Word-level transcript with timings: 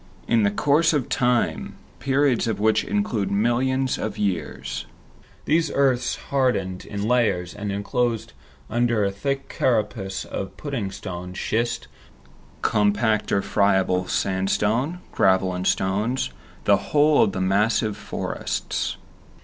In 0.27 0.49
course 0.55 0.93
of 0.93 1.09
time, 1.09 1.75
periods 1.99 2.47
of 2.47 2.59
which 2.59 2.83
include 2.83 3.29
millions 3.29 3.99
of 3.99 4.17
years, 4.17 4.87
these 5.45 5.69
earths 5.75 6.15
hardened 6.31 6.85
in 6.85 7.07
layers, 7.07 7.53
and 7.53 7.71
enclosed 7.71 8.33
under 8.67 9.05
a 9.05 9.11
thick 9.11 9.47
carapace 9.47 10.25
of 10.25 10.57
pudding 10.57 10.89
stone, 10.89 11.35
schist, 11.35 11.87
compact 12.63 13.31
or 13.31 13.43
friable 13.43 14.07
sandstone, 14.07 15.01
gravel 15.11 15.53
and 15.53 15.67
stones, 15.67 16.31
the 16.63 16.77
whole 16.77 17.21
of 17.21 17.33
the 17.33 17.39
massive 17.39 17.95
forests. 17.95 18.97